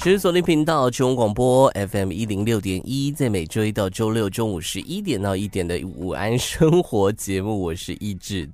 [0.00, 8.48] 持续锁定频道，全国广播 FM 一零六点一，在每周一到周六中午十一点到一点的午安生活节目，我是一志。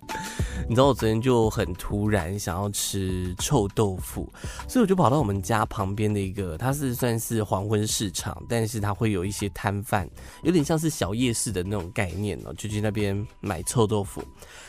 [0.69, 4.29] 你知道我昨天就很突然想要吃臭豆腐，
[4.67, 10.11] 所以我就跑到我们家旁边的一个，它是算是黄昏市场，但是它会有一些摊贩，
[10.43, 14.21] 有点像是小夜市的那种概念哦，就去那边买臭豆腐。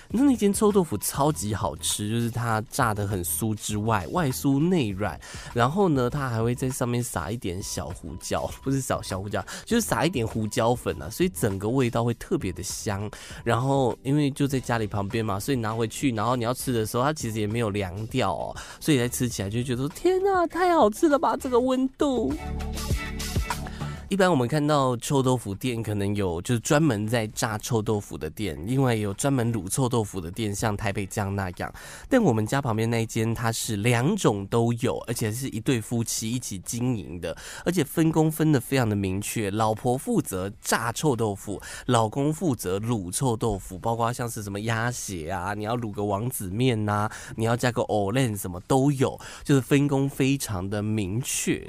[0.09, 5.19] 那那间臭豆腐超级好吃，就是它炸得很酥之外，外酥内软，
[5.53, 13.09] 然后呢，它还会在上面撒一点小胡椒，不是小小胡椒，就是撒一点胡椒粉啊，所以整个味道会特别的香。
[13.43, 22.33] 然后因为就在家里旁边嘛，所以拿回去，然后你要吃的时候，它其实也没有凉掉哦，所以才吃起来就觉得天哪，太好吃了吧，这个温度。
[24.09, 31.73] 一般我们看到臭豆腐店，可能有就是专门在炸臭豆腐的店，另外有专门卤臭豆腐的店，像台北江那样。
[32.07, 37.35] 但我们家旁边那一间，它是两种都有，而且是一对夫妻一起经营的，
[37.65, 39.51] 而且分工分得非常的明确。
[39.51, 51.61] 老婆负责炸臭豆腐，老公负责卤臭豆腐，包括像是什么鸭血啊，你要卤个王子面呐、啊，你要加个藕链，什么都有，就是分工非常的明确。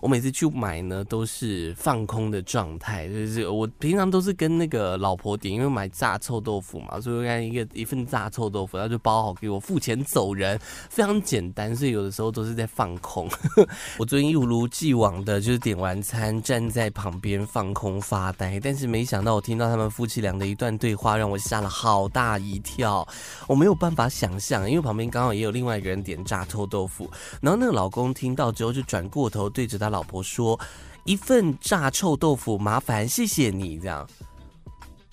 [0.00, 13.28] 我每次去买呢，都是放空的状态，就是我平常都是跟那个老婆点，因为买炸臭豆腐嘛，所以我看一个一份炸臭豆腐，然后就包好给我，付钱走人，非常简单，所以有的时候都是在放空。
[13.98, 23.06] 我昨天一如既往的就是点完餐，站在旁边放空发呆，但是没想到我听到他们夫妻俩的一段对话，让我吓了好大一跳。
[23.46, 27.10] 我没有办法想象，因为旁边刚好也有另外一个人点炸臭豆腐，
[27.42, 30.58] 然后那个老公听到之后就转过头对着他老婆说
[31.04, 34.08] ：“一份炸臭豆腐，麻烦谢谢你。”这样，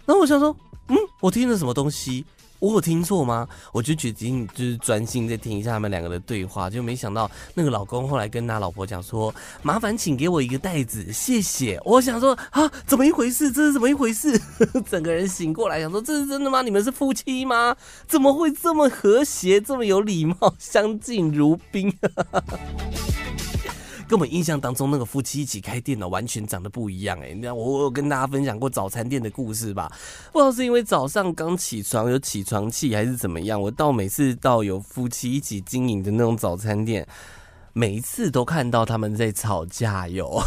[0.05, 0.55] 然后我想说
[0.89, 2.25] ：“嗯，我听了什么东西？
[2.59, 13.51] 我有听错吗？”我就决定就是专心再听一下他们两个的对话，就没想到那个老公后来跟他老婆讲说：“麻烦请给我一个袋子，谢谢。”我想说：“啊，怎么一回事？
[13.51, 14.41] 这是怎么一回事？”
[14.89, 16.63] 整个人醒过来，想说：“这是真的吗？
[16.63, 17.75] 你们是夫妻吗？
[18.07, 21.93] 怎么会这么和谐，这么有礼貌，相敬如宾？”
[24.07, 27.33] 跟我们印象当中那个夫妻一起开店的，完全长得不一样哎！
[27.33, 29.91] 你知道我有跟大家分享过早餐店的故事吧？
[30.31, 33.61] 不知道是因为早上刚起床有起床气，还是怎么样？
[33.61, 37.05] 我到每次到有夫妻一起经营的那种早餐店。
[37.77, 40.41] 每一次都看到他们在吵架哟，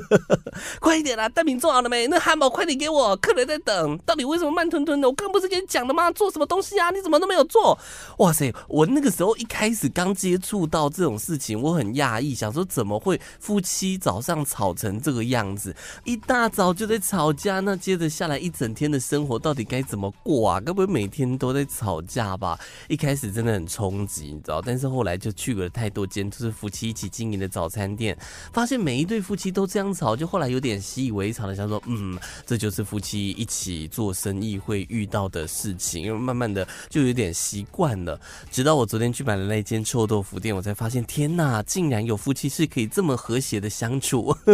[0.80, 1.28] 快一点啦！
[1.28, 2.06] 蛋饼做好了没？
[2.06, 3.98] 那汉堡快点给我，客人在等。
[4.06, 5.06] 到底为什么慢吞吞的？
[5.06, 6.10] 我刚不是跟你讲了吗？
[6.12, 6.90] 做什么东西啊？
[6.90, 7.78] 你怎么都没有做？
[8.16, 8.50] 哇塞！
[8.66, 15.76] 我那个时候一开始刚接触到这种事情，我很讶异，想说怎么会夫妻早上吵成这个样子？
[16.04, 20.58] 一大早就在吵架，那接着下来一整天的生活到底该怎么过啊？
[20.60, 22.58] 该不会每天都在吵架吧？
[22.88, 24.62] 一开始真的很冲击，你知道？
[24.62, 26.53] 但是后来就去了太多间，就是。
[26.54, 28.16] 夫妻一起经营的早餐店，
[28.52, 38.18] 发现每一对夫妻都这样吵，就后来有点习以为常的想说，嗯，这就是夫妻一起做生意会遇到的事情，因为慢慢的就有点习惯了。
[38.50, 44.34] 直到我昨天去买了那间臭豆腐店，我才发现，天哪，竟然有夫妻是可以这么和谐的相处。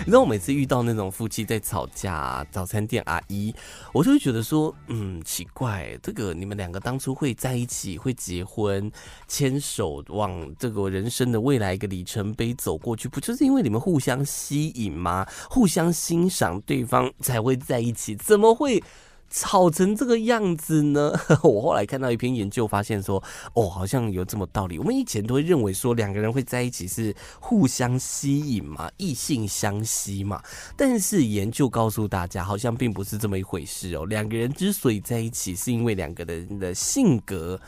[0.00, 3.54] 你知道我每次遇到那种夫妻在吵架，早餐店阿姨，
[3.92, 8.90] 我就会觉得说，嗯，奇怪，这个你们两个当初会在一起，会结婚，
[9.28, 10.70] 牵手往这。
[10.70, 15.26] 个人生的未来一个里程碑走过去，不就是因为你们互相吸引吗？
[15.50, 18.80] 互相欣赏对方才会在一起，怎么会
[19.28, 21.12] 吵成这个样子呢？
[21.42, 23.22] 我后来看到一篇研究，发现说，
[23.54, 24.78] 哦，好像有这么道理。
[24.78, 30.40] 我们以前都会认为说，两个人会在一起是互相吸引嘛，异性相吸嘛。
[30.76, 34.06] 但是研究告诉大家，好像并不是这么一回事哦。
[34.06, 37.60] 两个人之所以在一起，是因为两个人的性格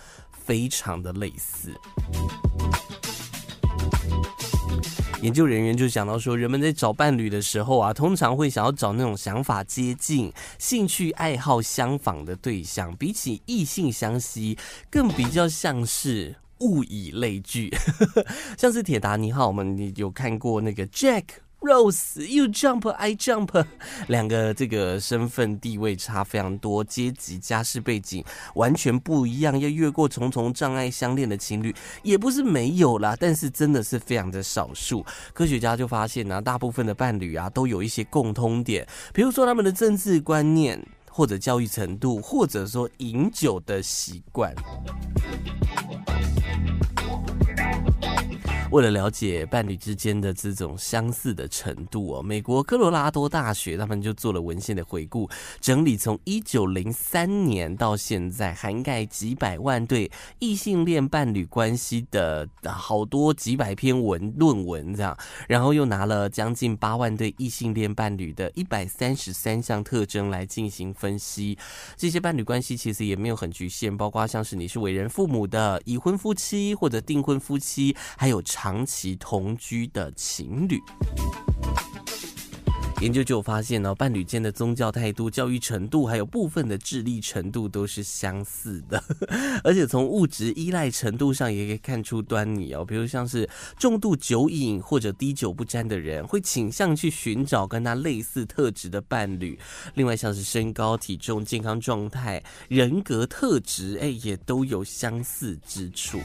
[0.53, 1.73] 非常的类似。
[5.23, 14.59] 研究人员就讲到说，人们在找伴侣的时候啊，通常会想要找那种想法接近、兴趣爱好相仿的对象，比起异性相吸，
[14.91, 17.75] 更比较像是物以类聚。
[18.59, 21.25] 像是铁达尼号，我们有看过那个 Jack。
[21.63, 23.65] Rose，you jump，I jump，
[24.09, 28.25] 两个这个身份地位差非常多，阶级、家世背景
[28.55, 31.73] 完全不一样，要越过重重障碍相恋的情侣
[32.03, 35.07] 也不是没有啦，但是真的是非常的少数。
[35.33, 44.53] 科学家就发现呢、大部分的伴侣啊都有一些共通点，比如说他们的政治观念，或者教育程度，或者说饮酒的习惯。
[48.73, 55.29] 为了了解伴侣之间的这种相似的程度哦，美国科罗拉多大学他们就做了文献的回顾，
[55.61, 65.15] 整理从一九零三年到现在，涵盖几百万对异性恋伴侣关系的好多几百篇文论文这样，
[65.47, 71.59] 然后又拿了将近八万对异性恋伴侣的一百三十三项特征来进行分析。
[71.95, 78.43] 这些伴侣关系其实也没有很局限，包括像是你是为人父母的已婚夫妻或者订婚夫妻，还有。
[78.63, 80.81] 长期同居的情侣，
[83.01, 89.03] 研究就发现呢，伴侣间的宗教态度、教育程度，还有部分的智力程度都是相似的，
[89.65, 92.85] 而且从物质依赖程度上也可以看出端倪哦。
[92.85, 99.59] 比如像是重度酒瘾或者滴酒不沾的人，会倾向去寻找跟他类似特质的伴侣。
[99.95, 106.21] 另外像是身高、体重、健康状态、人格特质，哎，也都有相似之处。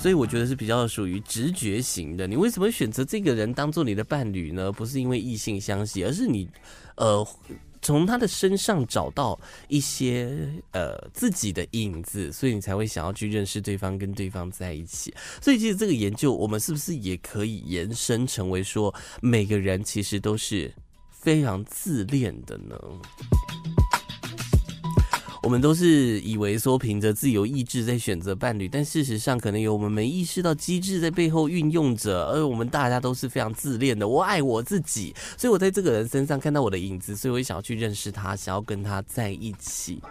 [0.00, 2.26] 所以我觉得是比较属于直觉型的。
[2.26, 4.70] 你为什么选择这个人当做你的伴侣呢？
[4.70, 6.48] 不是因为异性相吸，而是你，
[6.96, 7.26] 呃，
[7.82, 15.12] 从他的身上找到一些呃自己的影子，所以你才会想要去认识对方，跟对方在一起。
[15.42, 20.72] 所以其实这个研究，我们是不是也可以延伸成为说，每个人其实都是
[21.10, 22.76] 非常自恋的呢？
[25.48, 34.06] 我们都是以为说凭着自由意志在选择伴侣，但事实上可能有我们没意识到机制在背后运用着，而我们大家都是非常自恋的。
[34.06, 40.02] 我爱我自己，所以我在这个人身上看到我的影子，所以我也想要去认识他，想要跟他在一起。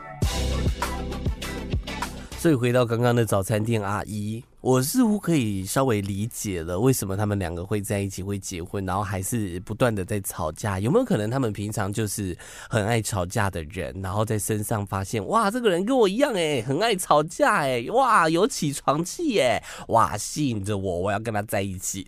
[2.39, 4.43] 所以回到刚刚的早餐店阿姨。
[4.67, 10.77] 我似乎可以稍微理解了为什么他们两个会在一起会结婚，然后还是不断的在吵架。
[10.77, 12.37] 有没有可能他们平常就是
[12.69, 22.05] 很爱吵架的人，然后在身上发现哇，这个人跟我一样诶，很爱吵架诶，哇，有起床气诶，哇，吸引着我，我要跟他在一起。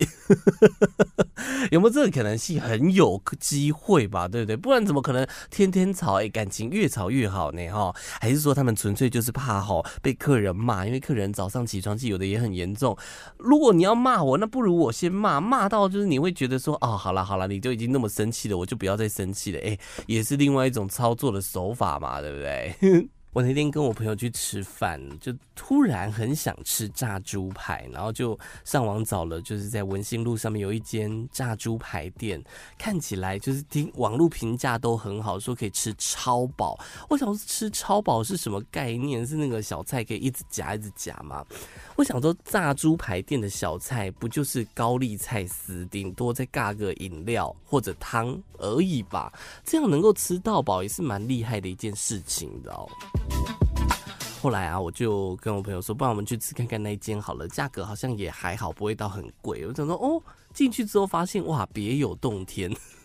[1.72, 2.60] 有没有这个可能性？
[2.60, 4.54] 很有机会吧，对不对？
[4.54, 6.16] 不然怎么可能天天吵？
[6.16, 7.66] 诶，感情越吵越好呢？
[7.70, 7.90] 哈，
[8.20, 10.84] 还是说他们纯粹就是怕吼被客人骂？
[10.84, 12.49] 因为客人早上起床气有的也很。
[12.52, 12.96] 严重，
[13.38, 23.08] 如果你要骂我，那不如我先骂，骂到就是你会觉得说，哦，好了好了，你就已经那么生气了，我就不要再生气了，哎，也是另外一种操作的手法嘛，对不对？
[23.32, 32.42] 我那天跟我朋友去吃饭，就突然很想吃炸猪排，然后就上网找了，就是在文心路上面有一间炸猪排店，
[32.76, 36.76] 看起来就是听网络评价都很好，说可以吃超饱。
[37.08, 39.24] 我想说吃超饱是什么概念？
[39.24, 41.46] 是那个小菜可以一直夹一直夹吗？
[41.94, 49.32] 我想说炸猪排店的小菜不就是高丽菜丝，顶多再尬个饮料或者汤而已吧？
[49.64, 52.88] 这样能够吃到饱也是蛮厉害的一件事情你知道。
[54.42, 59.66] 后来啊，我就跟我朋友说，不然我们去吃看看那一间好了，价格好像也还好，不会到很贵。
[59.66, 60.22] 我想说，哦，
[60.54, 62.70] 进去之后发现，哇，别有洞天，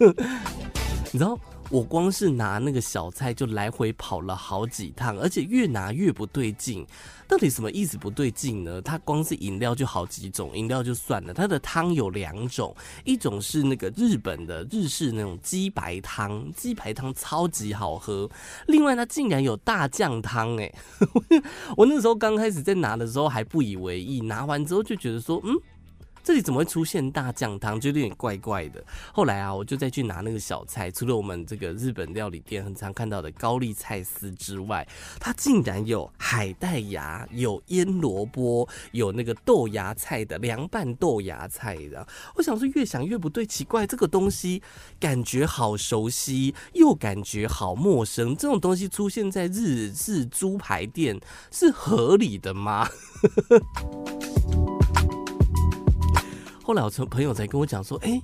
[1.12, 1.38] 你知道。
[1.70, 6.86] 我光是拿那个小菜就来回跑了好几趟，而且越拿越不对劲。
[7.28, 8.80] 到底什么意思不对劲呢？
[8.84, 18.30] 它光是饮料就好几种，饮料就算了，它的汤有两种，一种是那个日本的日式那种鸡白汤，鸡白汤超级好喝。
[18.68, 20.72] 另外它竟然有大酱汤，哎，
[21.76, 25.56] 我那时候刚开始在拿的时候还不以为意，拿完之后就觉得说，嗯。
[26.26, 27.80] 这里怎么会出现大酱汤？
[27.80, 28.84] 就有点怪怪的。
[29.14, 34.88] 后来啊，我就再去拿那个小菜，除了我们这个日本料理店很常看到的高丽菜丝之外，
[35.20, 42.08] 它竟然有海带芽、有腌萝卜、有那个豆芽菜的凉拌豆芽菜的。
[42.34, 44.64] 我想说，越想越不对，奇怪，这个东西
[45.00, 48.36] 感觉好熟悉，又感觉好陌生。
[48.36, 52.90] 这种东西出现在日式猪排店是合理的吗？
[56.66, 58.20] 后来我从朋友在跟我讲说，哎，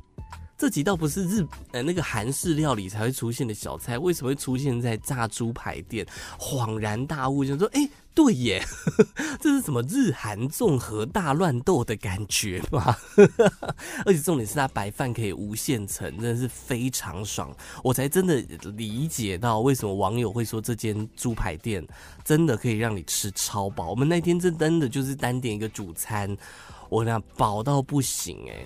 [0.62, 6.06] 这几道不是日呃那个韩式料理才会出现的小菜，为什么会出现在炸猪排店？
[6.38, 8.63] 恍然大悟，就说，哎，对耶，
[9.41, 12.96] 这是什么日韩综合大乱斗的感觉吗？
[14.06, 17.51] 而且重点是它白饭可以无限盛，真的是非常爽。
[17.84, 18.36] 我才真的
[18.75, 21.84] 理解到为什么网友会说这间猪排店
[22.24, 23.89] 真的可以让你吃超饱。
[23.89, 26.38] 我们那天真真的就是单点一个主餐，
[26.88, 28.63] 我那饱到不行哎。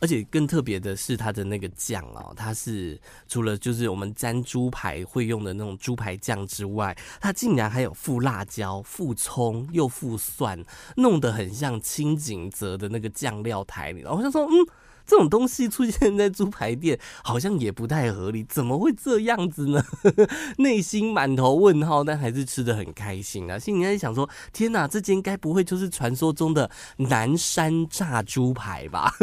[0.00, 10.64] 而且更特别的是它的那个酱哦，它是除了就是我们沾猪排会用的那种猪排酱之外，它竟然还有附辣椒、附葱又附蒜，
[10.96, 14.00] 弄得很像清景泽的那个酱料台里。
[14.00, 14.66] 然后我就说，嗯。
[15.06, 19.82] 这种东西出现在猪排店，好像也不太合理，怎么会这样子呢？
[20.58, 23.58] 内心满头问号，但还是吃的很开心啊！
[23.58, 29.14] 心里在想说：天哪，这间该不会就是传说中的南山炸猪排吧？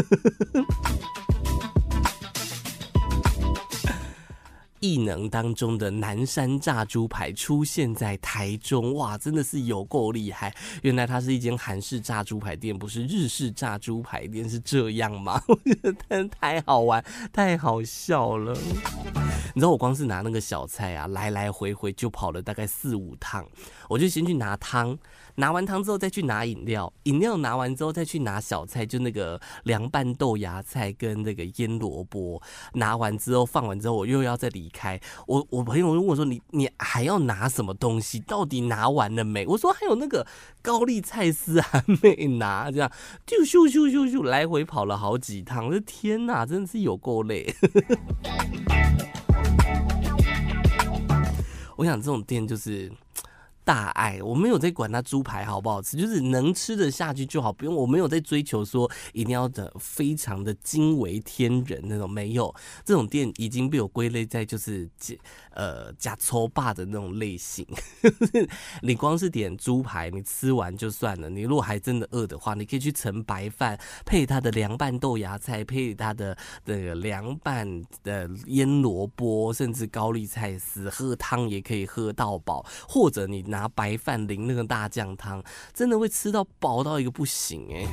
[4.80, 10.56] 异能当中的南山炸猪排出现在台中，哇，真的是有够厉害！
[10.82, 15.42] 原来它是一间韩式炸猪排店，不是日式炸猪排店，是这样吗？
[15.48, 17.04] 我觉得太太好玩，
[17.34, 18.56] 太好笑了。
[19.54, 23.44] 你知道我光是拿那个小菜啊，来来回回就跑了大概四五趟，
[23.90, 24.98] 我就先去拿汤。
[25.40, 32.42] 拿完汤之后再去拿饮料，饮料拿完之后再去拿小菜，就那个凉拌豆芽菜跟那个腌萝卜。
[32.74, 35.00] 拿完之后放完之后，我又要再离开。
[35.28, 38.20] 我我朋友问我说：“你你还要拿什么东西？
[38.22, 40.26] 到底拿完了没？”我说：“还有那个
[40.64, 42.92] 高丽菜丝还没拿。”这样
[43.24, 45.68] 就咻咻咻咻来回跑了好几趟。
[45.68, 47.54] 我的天哪，真的是有够累。
[51.78, 52.92] 我想这种店就是。
[53.68, 57.76] 大爱，我没有在管它猪排好不好吃，就是能吃得下去就好，不用。
[57.76, 62.56] 我没有在追求说一定要的非常的惊为天人那种，没有。
[62.86, 64.90] 这种店已经被我归类在就是
[65.54, 67.68] 呃假粗霸的那种类型。
[68.82, 71.30] 你光是点猪排，你吃完就算了。
[71.30, 77.68] 你如果还真的饿的话，你可以去盛白饭，配它的凉拌豆芽菜，配它的那个凉拌
[78.02, 83.57] 的腌萝卜，甚至高丽菜丝，喝汤也可以喝到饱，或者你拿。
[83.58, 87.88] 拿白饭淋那个大酱汤，真的会吃到饱到一个不行哎、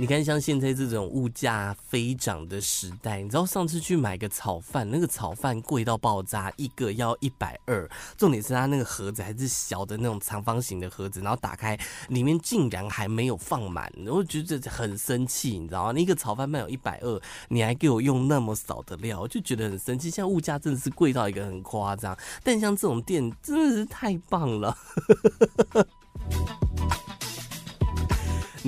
[0.00, 7.90] 你看，像现在这种物价飞涨的时代，你知道上次去买个炒饭，那个炒饭贵到爆炸，一个要一百二。
[8.16, 11.76] 重点是它那个盒子还是小的那种长方形的盒子，然后打开
[12.10, 15.92] 里面竟然还没有放满，我觉得很生气，你知道吗？
[15.92, 20.08] 那一个炒饭卖有一百二，你还给我用那么少的料，我就觉得很生气。
[20.08, 24.78] 现在物价真的是贵到一个很夸张，但像这种店真的是太棒了。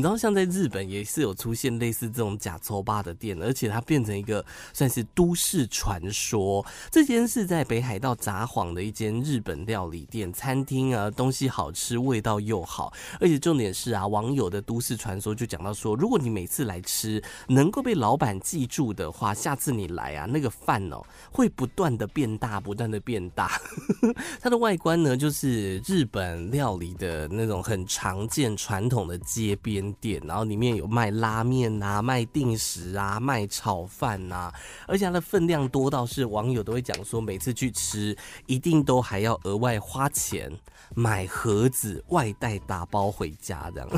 [0.01, 4.43] 你知道，像在日本也是有出现类似这种假粗饱的店，而且它变成一个
[4.73, 6.65] 算是都市传说。
[6.91, 12.91] 这间是在北海道札幌的一间日本料理店餐厅啊，东西好吃，味道又好，
[13.21, 23.61] 而且重点是啊，网友的都市传说就讲到说，如果你每次来吃能够被老板记住的话，下次你来啊，那个饭哦会不断的变大，不断的变大。
[24.41, 29.90] 它的外观呢，就是日本料理的那种很常见传统的街边。
[29.95, 34.53] 店，然后里面有卖拉面啊，卖定时啊，卖炒饭啊，
[34.87, 38.17] 而且它的分量多到是网友都会讲说，每次去吃
[38.47, 40.51] 一定都还要额外花钱
[40.95, 43.89] 买盒子外带打包回家这样。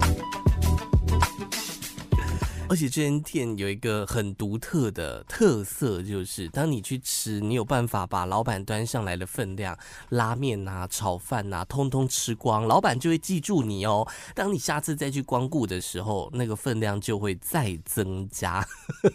[2.71, 14.07] 而且这间店有一个很独特的特色，就是当你去吃，你有办法把老板端上来的分量，拉面啊、炒饭啊，通通吃光，老板就会记住你哦。
[14.33, 18.65] 当你下次再去光顾的时候，那个分量就会再增加。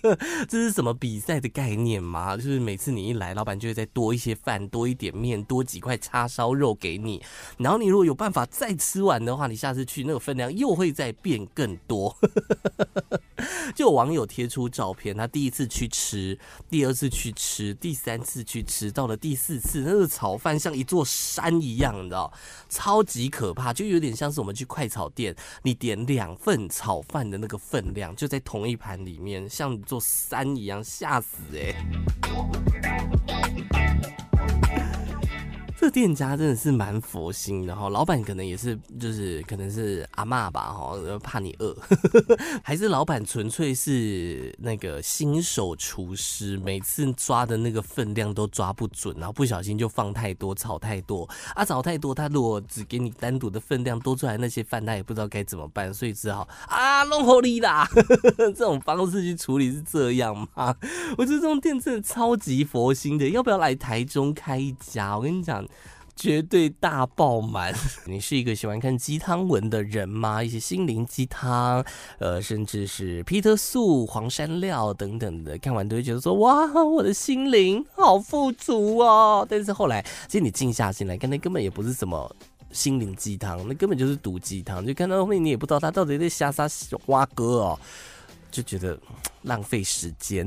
[0.47, 2.37] 这是什么比赛的概念吗？
[2.37, 7.23] 就是每次你一来，老板就会再多一些饭，多一点面，多几块叉烧肉给你。
[7.57, 12.15] 然后你如果有办法再吃完的话，你下次去那个分量又会再变更多。
[13.75, 16.39] 就有网友贴出照片，他第一次去吃，
[16.69, 22.33] 第二次去吃，第三次去吃，到了第四次，那个炒饭像一座山一样，你知道，
[22.69, 31.75] 超级可怕，就有点像是我们去快炒店，你点两份炒饭的那个分量，就在同一盘里面，像一座山一样，吓死诶、
[35.97, 41.75] 店家真的是蛮佛心的哈，老板可能也是，就是可能是阿嬷吧哈，怕你饿，
[42.63, 57.89] 还是老板纯粹是那个新手厨师，每次抓的那个分量都抓不准，然后不小心就放太多，炒太多啊，炒太多，他如果只给你单独的分量多出来那些饭，他也不知道该怎么办，所以只好啊弄好你啦，
[58.37, 60.77] 这种方式去处理是这样吗？
[61.17, 65.17] 我觉得这种店真的超级佛心的，要不要来台中开一家？
[65.17, 65.67] 我跟你讲。
[66.17, 67.75] 绝对大爆满！
[68.09, 70.43] 你是一个喜欢看鸡汤文的人吗？
[70.43, 71.85] 一些心灵鸡汤，
[72.19, 79.47] 呃，甚至是皮特素、黄山料等等的，看完都会觉得说：哇，我的心灵好富足哦。
[79.49, 82.35] 但是后来，其实你静下心来看，那根本也不是什么
[82.73, 84.85] 心灵鸡汤，那根本就是毒鸡汤。
[84.85, 86.67] 就看到后面，你也不知道他到底在瞎撒
[87.05, 87.79] 花哥哦。
[88.51, 88.99] 就觉得
[89.43, 90.47] 浪费时间。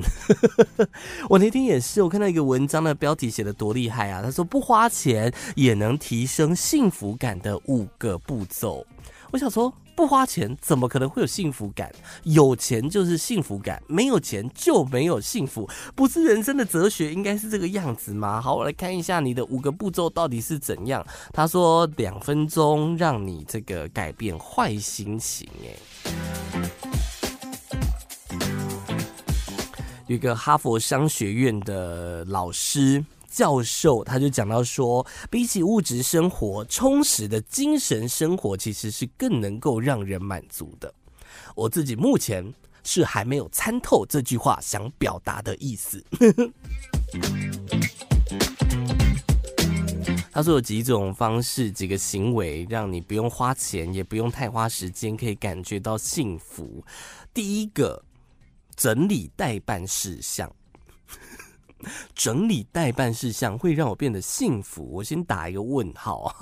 [1.30, 4.22] 我那天也是，我看到一个文章的标题写得多厉害啊！
[4.22, 8.86] 他说不花钱也能提升幸福感的五个步骤。
[9.32, 11.94] 我想说，不花钱怎么可能会有幸福感？
[12.24, 18.42] 有钱就是幸福感，没有钱就没有幸福，不是人生的哲学应该是这个样子吗？
[18.42, 21.06] 好，我来看一下你的五个步骤到底是怎样。
[21.32, 26.89] 他说两分钟让你这个改变坏心情，哎。
[30.10, 40.92] 一个哈佛商学院的老师教授，他就讲到说，比起物质生活，充实的精神生活其实是更能够让人满足的。
[41.56, 42.52] 我自己目前
[42.84, 46.04] 是还没有参透这句话想表达的意思。
[50.32, 56.84] 他说有几种方式、几个行为，让你不用花钱，也不用太花时间，可以感觉到幸福。
[57.32, 58.04] 第一个。
[58.80, 60.50] 整理待办事项，
[62.16, 64.90] 整理待办事项会让我变得幸福。
[64.90, 66.36] 我先打一个问号啊。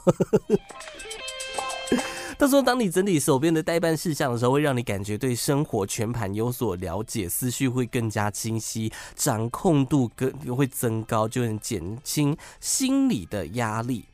[2.38, 14.06] 他说，当你整理手边的待办事项的时候，会让你感觉对生活全盘有所了解，思绪会更加清晰，掌控度更会增高，就能减轻心理的压力。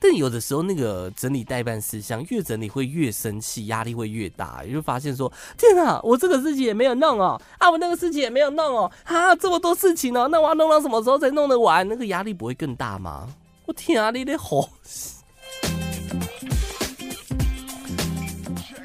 [0.00, 11.86] 但有的时候，那个整理代办事项越整理会越生气，压力会越大，也就发现说：天啊，我这个事情也没有弄哦，啊，我那个事情也没有弄哦，啊，这么多事情哦，那我要弄到什么时候才弄得完？
[11.88, 13.28] 那个压力不会更大吗？
[13.66, 14.68] 我天啊，你得好。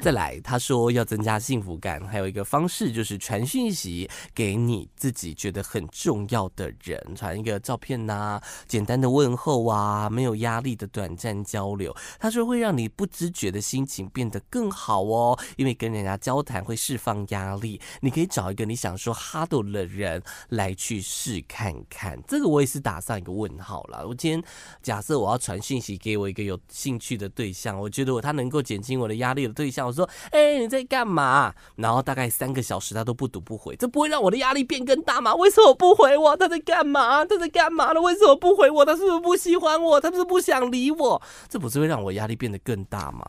[0.04, 11.96] 再来，他说要增加幸福感，还有一个方式就是传讯息给你自己觉得很重要的人，传一个照片呐、简单的问候啊，没有压力的短暂交流。
[12.20, 17.80] 他说会让你不知觉的心情变得更好哦，因为跟人家交谈会释放压力。
[18.02, 22.22] 你可以找一个你想说哈斗的人来去试看看。
[22.28, 24.06] 这个我也是打上一个问号了。
[24.06, 24.44] 我今天
[24.82, 29.93] 假设我要传讯息给我一个有兴趣的对象，我觉得我他能够减轻我的压力的对象。
[29.94, 31.54] 说，哎、你在干嘛？
[31.76, 35.34] 然后大概三个小时他都不读不回，这不会让我的压力变更大吗？
[35.36, 36.36] 为什么不回我？
[36.36, 37.24] 他在干嘛？
[37.24, 38.00] 他在干嘛呢？
[38.00, 38.84] 为什么不回我？
[38.84, 40.00] 他是不是不喜欢我？
[40.00, 41.22] 他是不是不想理我？
[41.48, 43.24] 这不是会让我压力变得更大吗？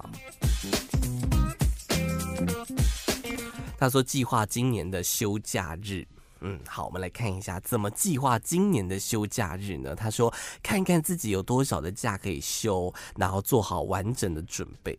[3.78, 6.06] 他说计划今年的休假日，
[6.40, 9.94] 嗯，好，我们来看一下怎么计划今年的休假日呢？
[9.94, 14.98] 他说看看自己有多少的假可以休，然后做好完整的准备。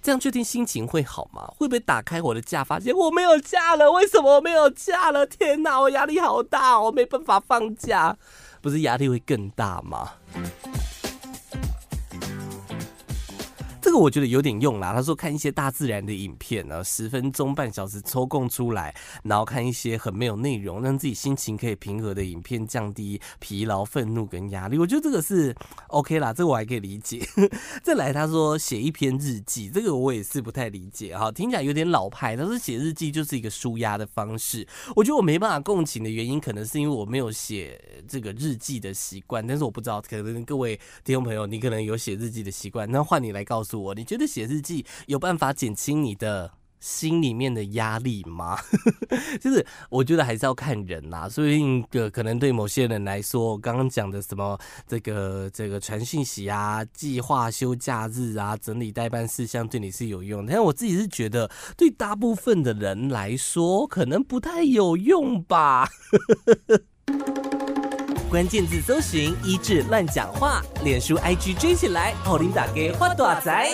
[0.00, 1.52] 这样确定心情会好吗？
[1.56, 3.90] 会不会打开我的假，发现我没有假了？
[3.92, 5.26] 为什么我没有假了？
[5.26, 8.16] 天哪，我压力好大，我没办法放假，
[8.60, 10.12] 不是压力会更大吗？
[13.88, 14.92] 这个我觉得有点用啦。
[14.92, 24.76] 他说看一些大自然的影片呢，十分钟、半小时抽空出来，然后看一些很没有内容，让自己心情可以平和的影片，降低疲劳、愤怒跟压力。
[24.76, 27.26] 我觉得这个是 OK 啦，这个我还可以理解。
[27.82, 32.36] 再来，他说写一篇日记，这个我也是不太理解哈，听起来有点老派。
[32.36, 34.68] 他说写日记就是一个舒压的方式。
[34.94, 39.46] 我觉得我没办法共情的原因，可能是因为我没有写这个日记的习惯。
[39.46, 43.94] 但是我不知道，可能各位听众朋友，你可能有写日记的习惯，那换你来告诉我。
[43.94, 48.56] 你觉得写日记有办法减轻你的心里面的压力吗？
[49.40, 51.28] 就是我觉得还是要看人啦。
[51.28, 60.52] 所以个可能对某些人来说，刚刚讲的什么这个这个传讯息啊、计划休假日啊、整理待办事项，对你是有用的。
[60.52, 65.88] 但我自己是觉得，对大部分的人来说，可能不太有用吧。
[68.30, 73.70] 关键字搜寻医治乱讲话，脸书 IG 追起来，奥琳打给花朵仔。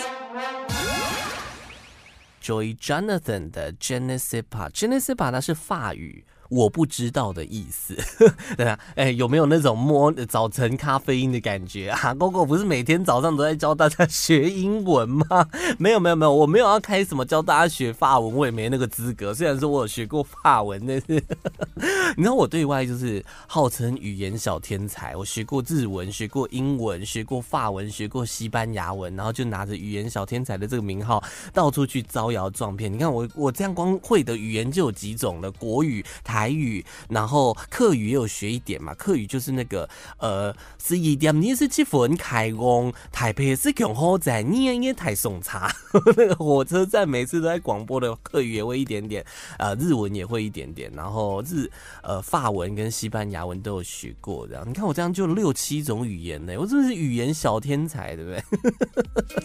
[2.41, 6.25] Joy Jonathan 的 Je ne sais pas，Je ne sais pas 它是法语。
[6.49, 7.97] 我不知道的意思，
[8.57, 15.49] 对啊，哎，有没有那种摸早晨咖啡因的感觉啊？Gogo 不是每天早上都在教大家学英文吗？
[15.79, 19.33] 没有没有没有，我没有要开什么教大家学法文，我也没那个资格。
[19.35, 21.05] 虽然说我有学过法文，但是
[22.17, 32.93] 你知道我对外就是号称语言小天才，我学过日文，学过英文，学过法文，学过西班牙文，然后就拿着语言小天才的这个名号到处去招摇撞骗。
[32.93, 38.93] 你看我我这样光会的语言就有几种了，国语、台台语，然后客语也有学一点嘛。
[38.95, 45.73] 客语就是那个呃，十一点二十七分开工，台北是恐慌在念念台送茶。
[46.17, 49.25] 那个火车站每次都在广播的客语也会一点点，
[49.61, 51.71] 呃，日文也会一点点，然后日
[52.03, 54.45] 呃法文跟西班牙文都有学过。
[54.49, 58.43] 这样你看我这样就六七种语言呢，我真的是语言小天才，对不对？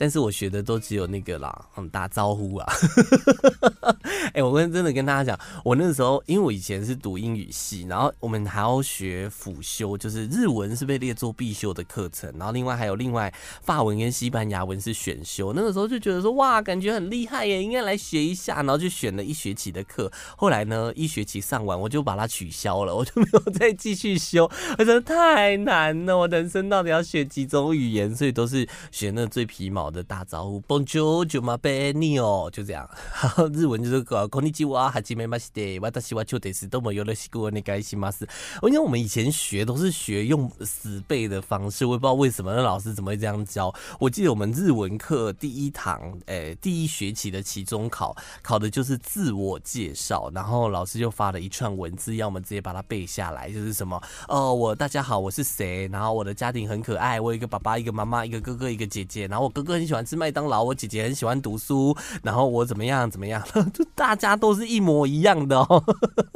[0.00, 2.72] 但是我学的都只有那个啦，嗯，打招呼啊。
[4.32, 13.30] 哎、我跟真的跟大家讲，我那个时候，因为我以前是读英语系，然后我们还要学辅修，就是日文是被列作必修的课程，然后另外还有另外
[13.62, 15.52] 法文跟西班牙文是选修。
[15.52, 20.10] 那个时候就觉得说，哇，感觉很厉害耶，应该来学一下，然后就选了一学期的课。
[20.36, 26.16] 后来呢，一学期上完，我就把它取消了，我就没有再继续修， 我真的太难了。
[26.16, 28.14] 我人生到底要学几种语言？
[28.14, 32.89] 所以都是学那最皮毛的打招呼，Bonjour，就嘛贝尼哦，就这样。
[33.21, 36.67] 然后日文就是个こんにちは，はじめまして，私は今日です。
[36.69, 38.27] どうもよろしくお愿いします。
[38.61, 43.71] 我因为我们以前学都是学用死背的方式，我也不知道为什么那老师怎么会这样教。
[43.99, 59.75] 我记得我们日文课第一堂，诶、欸，第一学期的期中考考的就是自我介绍，然后老师就发了一串文字，要我们直接把它背下来，就是什么哦，我大家好，我是谁，然后我的家庭很可爱，我有一个爸爸，一个妈妈，一个哥哥，一个姐姐，然后我哥哥。
[59.80, 65.82] 很喜欢吃麦当劳，我姐姐很喜欢读书，然后我怎么样怎么样， 就大家都是一模一样的哦。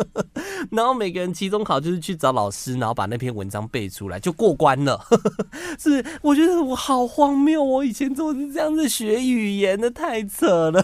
[0.73, 4.99] 然后每个人期中考就是去找老师，然后把那篇文章背出来就过关了。
[5.79, 10.83] 是，我觉得我好荒谬，我以前都是这样子学语言的，太扯了。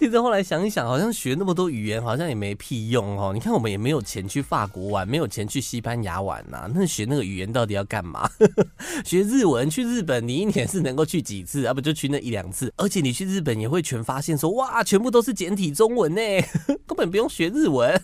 [0.00, 3.32] 其实后来想一想，好像学那么多语言好像也没屁用哦。
[3.34, 8.30] 你看我们也没有钱去法国玩，没有钱去西班牙玩呐、那学那个语言到底要干嘛？
[9.04, 11.71] 学日文去日本，你一年是能够去几次啊？
[11.72, 16.20] 不就去那一两次，而且你去日本也会全发现说，哇，全部都是简体中文呢，
[16.86, 18.00] 根本不用学日文。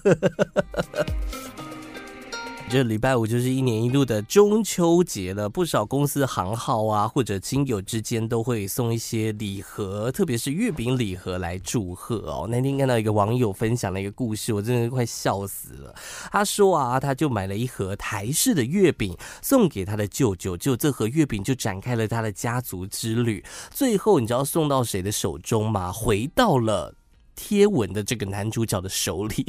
[2.70, 12.46] 这礼拜五就是一年一度的中秋节了，不少公司行号啊，或者亲友之间都会送一些礼盒，特别是月饼礼盒来祝贺哦。
[12.46, 15.94] 那天看到一个网友分享了一个故事，我真的快笑死了。
[16.30, 23.42] 他说啊，他就买了一盒台式的月饼送给他的舅舅，就这盒月饼就展开了他的家族之旅。
[23.70, 25.90] 最后你知道送到谁的手中吗？
[25.90, 26.97] 回到了。
[27.38, 29.46] 贴文的这个男主角的手里，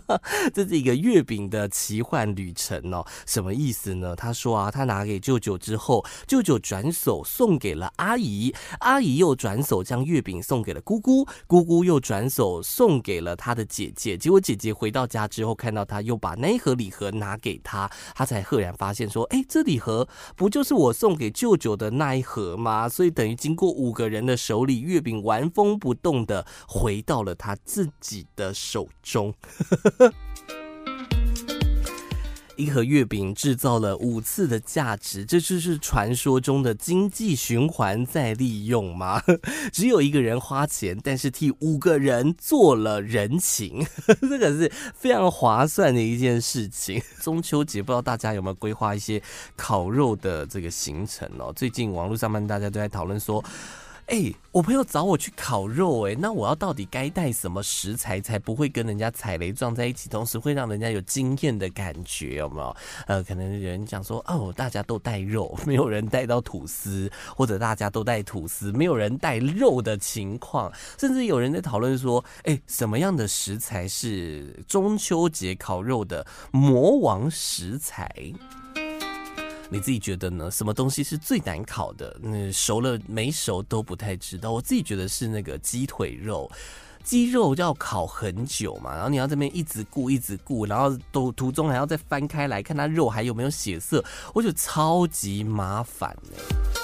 [0.54, 3.04] 这是一个月饼的奇幻旅程哦。
[3.26, 4.16] 什么意思呢？
[4.16, 14.16] 他说啊，他拿给舅舅之后，舅舅转手送给了阿姨，阿姨又转手将月饼送给了姑姑，姑姑又转手送给了他的姐姐。
[14.16, 29.34] 结果姐姐回到家之后，看到他又把那一盒礼盒拿给他，他才赫然发现说：“哎，这礼盒不就是我送给舅舅的那一盒吗？”所以等于经过五个人的手里，月饼原封不动的回到了他自己的手中，
[32.56, 39.22] 一盒月饼制造了五次的价值，这就是传说中的经济循环再利用吗？
[39.70, 43.86] 只有一个人花钱，但是替五个人做了人情，
[44.22, 47.02] 这个是非常划算的一件事情。
[47.20, 49.22] 中秋节不知道大家有没有规划一些
[49.54, 51.52] 烤肉的这个行程哦？
[51.54, 53.44] 最近网络上面大家都在讨论说。
[54.06, 62.76] 哎、我朋友找我去烤肉，哎，那我要到底该带什么食材才不会跟人家踩雷撞在一起，同时会让人家有惊艳的感觉，有没有？
[63.08, 78.08] 呃，可能有人讲说，哦，大家都带肉，没有人带到吐司，或者大家都带吐司，没有人带肉的情况，甚至有人在讨论说，哎、什么样的食材是中秋节烤肉的魔王食材？
[79.68, 80.50] 你自己觉得呢？
[80.50, 82.16] 什么东西是最难烤的？
[82.22, 84.52] 那熟了没熟都不太知道。
[84.52, 86.50] 我自己觉得是那个鸡腿肉，
[87.02, 96.75] 鸡肉要烤很久嘛，然后你要这边一直顾一直顾，然后都途中还要再翻开来看它肉还有没有血色，我觉得超级麻烦呢。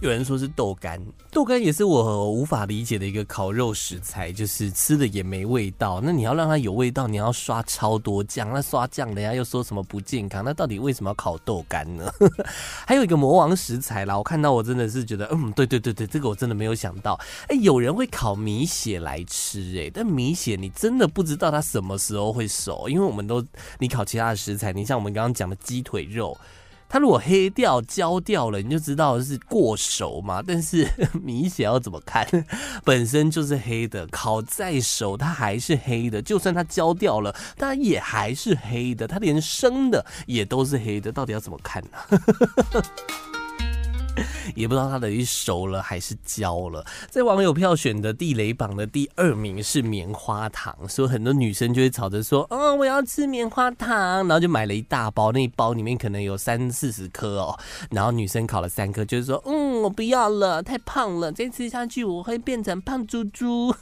[0.00, 0.98] 有人说是豆干，
[1.30, 6.00] 豆干也是我无法理解的一个烤肉食材，就是吃的也没味道。
[6.02, 12.10] 那你要让它有味道，你要刷超多酱，那刷酱人家又说什么不健康，那到底为什么要烤豆干呢？
[12.86, 17.20] 还有一个魔王食材啦，我看到我真的是觉得，嗯，对对对对，这个我真的没有想到。
[17.48, 23.44] 哎，有人会烤米血来吃，哎，但米血你真的不知道它什么时候会熟，因为我们都
[23.78, 26.34] 你烤其他的食材，你像我们刚刚讲的鸡腿肉。
[26.90, 30.42] 它如果黑掉、焦掉了，你就知道是过熟嘛。
[30.46, 30.86] 但是
[31.22, 32.26] 米血要怎么看？
[32.84, 36.20] 本身就是黑的，烤再熟它还是黑的。
[36.20, 39.06] 就算它焦掉了，它也还是黑的。
[39.06, 42.20] 它连生的也都是黑的，到底要怎么看呢？
[44.54, 46.84] 也不知道它到底熟了还是焦了。
[47.08, 53.96] 在网友票选的地雷榜的第二名是棉花糖，所以很多女生就会吵着说：“哦，我要吃棉花糖。”
[54.28, 57.58] 然后就买了一大包，那一包里面可能有三四十颗哦。
[57.90, 63.72] 然后女生烤了三颗，就是说：“嗯，我不要了，太胖了，再吃下去我会变成胖猪猪。”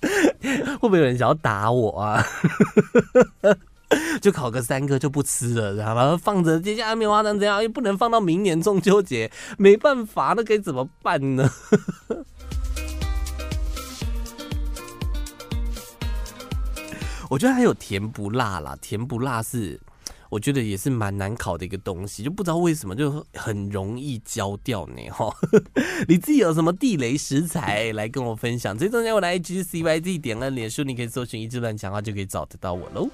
[0.00, 2.24] 会不会有人想要打我啊？
[4.20, 6.60] 就烤个三个就不吃了，然后放着。
[6.60, 7.62] 接下来棉花糖怎样？
[7.62, 11.50] 又不能放到明年中秋节，没办法，那该怎么办呢？
[17.30, 19.78] 我觉得还有甜不辣啦，甜不辣是
[20.30, 25.02] 我觉得也是蛮难烤的一个东西，就不知道为什么就很容易焦掉呢？
[25.12, 25.34] 哈，
[26.08, 28.76] 你自己有什么地雷食材来跟我分享？
[28.76, 33.08] 最重要，我来 G C Y Z 点按脸书，你可以搜寻一志乱讲话就可以找得到我喽。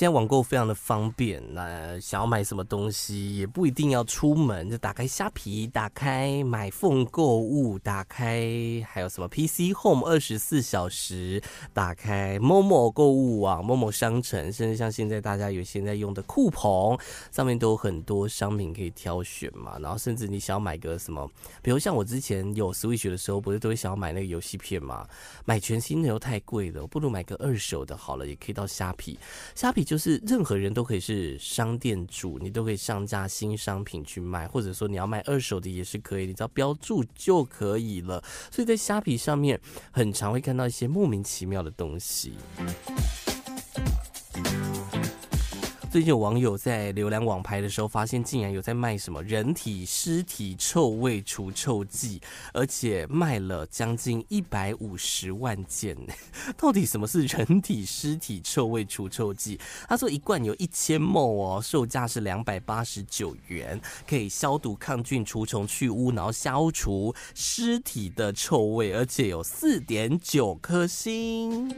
[0.00, 11.42] 现在网购非常的方便，那想要买什么东西也不一定要出门，就打开虾皮，打开买凤购物，打开还有什么 PC Home 二十四小时，
[11.74, 16.98] 打开某某购物网、某某商城，甚至像现在大家有现在用的酷澎，
[17.30, 19.78] 上面都有很多商品可以挑选嘛。
[19.80, 25.06] 然后甚至你想要买个什么，比如像我之前有 Switch 的时候，不是都会想要买那个游戏片嘛？
[25.44, 29.18] 买全新的又太贵了，不如买个二手的好了，也可以到虾皮，
[29.54, 29.86] 虾皮。
[29.90, 38.22] 就是任何人都可以是商店主，你都可以上架新商品去卖，或者说你要卖二手的也是可以，你只要标注就可以了。
[38.52, 42.34] 所以在虾皮上面，很常会看到一些莫名其妙的东西。
[45.90, 52.20] 最近有网友在浏览网拍的时候，发现竟然有在卖什么人体尸体臭味除臭剂，
[52.52, 55.96] 而且卖了将近一百五十万件。
[56.56, 59.58] 到底什么是人体尸体臭味除臭剂？
[59.88, 71.68] 他说一罐有一千 ml 哦，售价是两百八十九元，可以消毒、抗菌、除虫、去污，然后消除尸体的臭味，而且有四点九颗星。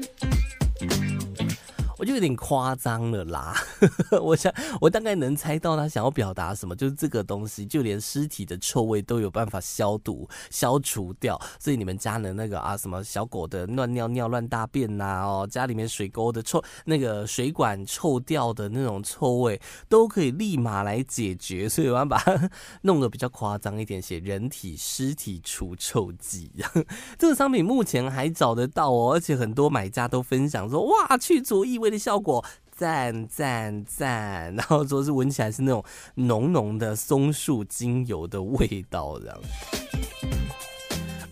[2.02, 3.54] 我就有点夸张了啦，
[4.20, 26.50] 我想我大概能猜到他想要表达什么，就是这个东西就连尸体的臭味都有办法消毒消除掉，所以你们家的那个啊什么小狗的乱尿尿乱大便呐、哦家里面水沟的臭那个水管臭掉的那种臭味都可以立马来解决，所以我要把它弄得比较夸张一点，写人体尸体除臭剂，
[27.16, 31.91] 这个商品目前还找得到哦，而且很多买家都分享说哇去除异味。
[31.98, 39.38] 效果赞赞赞，然后说是闻起来是那种浓浓的松树精油的味道，这样。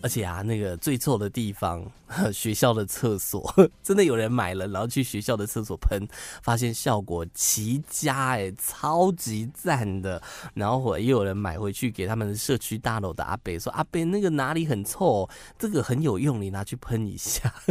[0.03, 1.85] 而且啊，那个最臭的地方，
[2.33, 6.01] 学校的厕所，真的有人买了，然后去学校的厕所喷，
[6.41, 10.19] 发现效果奇佳，哎，超级赞的。
[10.55, 17.53] 然后也有人买回去给他们社区大楼的阿北说：“阿北，那个哪里很臭，这个很有用，你拿去喷一下。”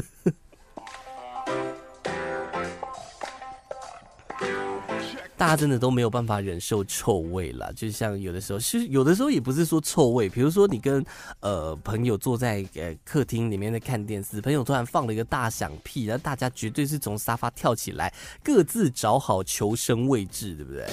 [5.41, 11.03] 大家真的都没有办法忍受臭味了，就像有的时候，其实有的时候也不是说臭味，比如说你跟
[11.41, 18.13] 呃朋友坐在呃客厅里面在看电视，朋友突然放了一个大响屁，然后大家绝对是从沙发跳起来，
[18.45, 20.85] 各自找好求生位置，对不对？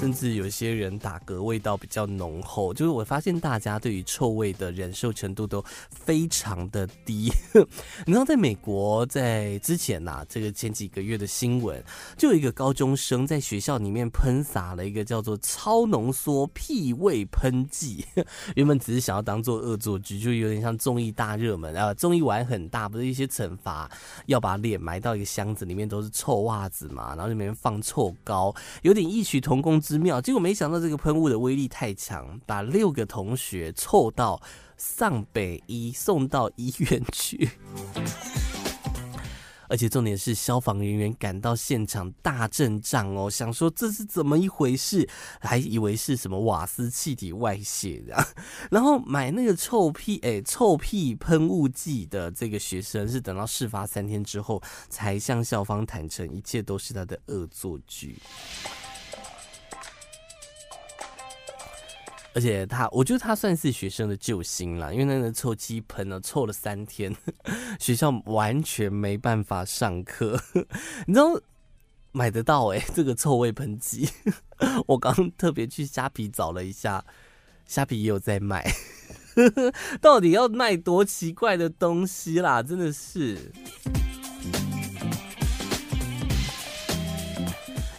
[0.00, 7.30] 甚至有些人打嗝味道比较浓厚，就是我发现大家对于臭味的忍受程度都非常的低。
[8.06, 11.84] 你知道，在美国，在之前呐、这个前几个月的新闻，
[12.16, 18.02] 就有一个高中生在学校里面喷洒了一个叫做超浓缩屁味喷剂。
[18.56, 23.90] 原本只是想要当做恶作剧，就有点像综艺大热门啊，综艺玩很大，不是一些惩罚
[24.24, 29.78] 要把脸埋到一个箱子里面都是臭袜子嘛，然后里面放臭膏，有点异曲同工。
[29.90, 34.40] 之妙，结果没想到这个喷雾的威力太强，把六个同学凑到
[34.76, 37.50] 上北医，送到医院去。
[39.68, 45.08] 而且重点是消防人员赶到现场大阵仗哦，想说这是怎么一回事，
[45.40, 48.16] 还以为是什么瓦斯气体外泄的。
[48.70, 58.16] 然后买那个臭屁哎臭屁喷雾剂的这个学生是等到事发三天之后才向校方坦诚，一切都是他的恶作剧。
[62.32, 67.14] 而且他，我觉得他算是学生的救星啦，因为那个臭气喷了，臭了三天，
[67.80, 70.40] 学校完全没办法上课。
[71.06, 71.40] 你知道
[72.12, 74.08] 买得到哎、欸，这个臭味喷剂，
[74.86, 77.04] 我刚特别去虾皮找了一下，
[77.66, 78.64] 虾皮也有在卖。
[80.00, 82.62] 到底要卖多奇怪的东西啦？
[82.62, 83.52] 真的是。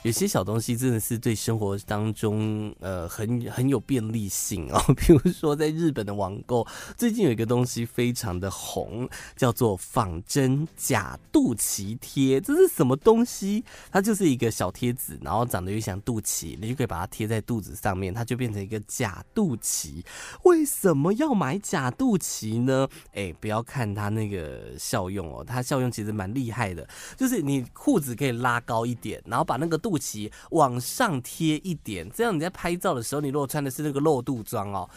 [0.04, 6.66] 有些小东西真的是对生活当中呃很很有便利性哦， 比如说在日本的网购，
[6.98, 12.42] 最近有一个东西非常的红，叫做仿真假肚脐贴。
[12.42, 13.64] 这是什么东西？
[13.92, 20.04] 它就是一个小贴纸，然后长得又像肚脐，你就可以把它贴在肚子上面，它就变成一个假肚脐。
[20.44, 22.88] 为什么要买假肚脐呢？
[23.14, 34.90] 哎，不要看它那个效用哦，它效用其实蛮厉害的，就是你裤子可以拉高一点，然后把那个肚肚脐往上贴一点，这样你在拍照的时候，你如果穿的是那个露肚装哦，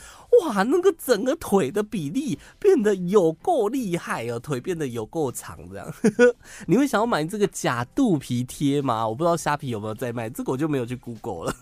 [0.47, 5.93] 哇，那个整个腿的比例变得有够厉害哦，腿变得有够长，这样，
[6.69, 9.09] 你会想要买这个假肚皮贴吗？
[9.09, 11.57] 我不知道虾皮有没有在卖，这个我就没有去 Google 了。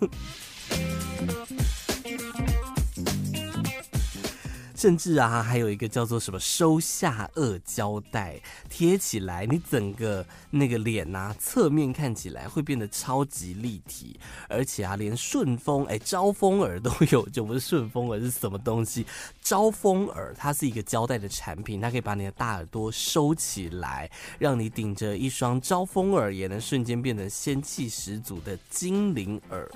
[4.82, 14.18] 甚至啊，还有一个叫做什么收下颚胶带，贴起来，你整个那个脸呐、侧面看起来会变得超级立体，
[14.48, 19.06] 而且啊，连顺风哎招风耳都有，就不是顺风耳是什么东西？
[19.40, 29.70] 招风耳它是一个胶带的产品，它可以把你的大耳朵收起来，让你顶着一双招风耳也能瞬间变得仙气十足的精灵耳。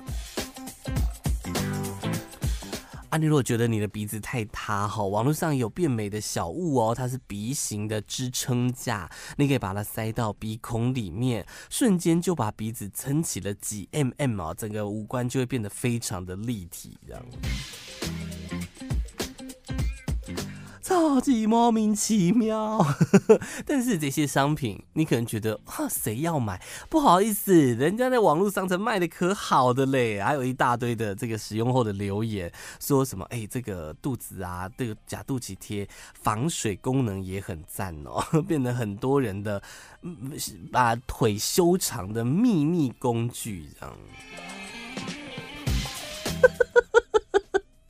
[3.17, 17.25] 你如果觉得你的鼻子太塌哈，网络上有变美的小物哦，它是鼻型的支撑架，你可以把它塞到鼻孔里面，瞬间就把鼻子撑起了几 mm 哦，整个五官就会变得非常的立体，这样。
[20.97, 22.83] 超级莫名其妙，
[23.67, 26.59] 但是这些商品你可能觉得啊，谁要买？
[26.89, 35.87] 不好意思，人家在网络商城卖的可好的嘞，还有一大堆的这个使用后的留言，说什么哎，这个肚子啊，这个假肚脐贴
[36.19, 39.61] 防水功能也很赞哦， 变得很多人的
[40.71, 43.95] 把腿修长的秘密工具，这样。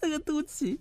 [0.04, 0.78] 那个肚脐。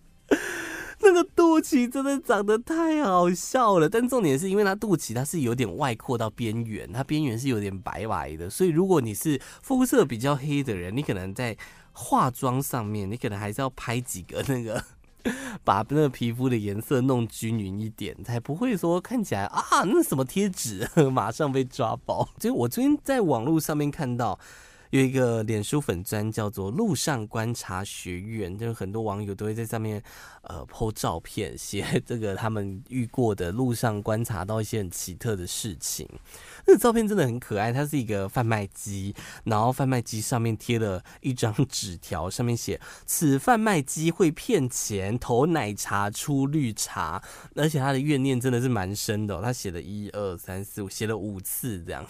[1.01, 11.57] 那个肚脐真的长得太好笑了，但重点是因为它肚脐它是有点外扩到边缘，它边缘是有点白白的，所以如果你是肤色比较黑的人，你可能在
[11.93, 14.83] 化妆上面，你可能还是要拍几个那个，
[15.63, 22.29] 把那个皮肤的颜色弄均匀一点，才不会说看起来啊，那什么贴纸 马上被抓包。
[22.39, 24.39] 就我昨天在网络上面看到。
[24.91, 30.01] 有一个脸书粉专叫做“路上观察学院”，就是很多网友都会在上面
[30.43, 36.09] 呃 po 照片，写这个他们遇过的路上观察到一些很奇特的事情。
[36.67, 39.13] 那照片真的很可爱，它是一个贩卖机，
[39.45, 47.21] 然后贩卖机上面贴了一张纸条，上面写：“此贩卖机会骗钱，投奶茶出绿茶。”
[47.57, 52.07] 而且他的怨念真的是蛮深的，他写了一二三四五，写了五次这样，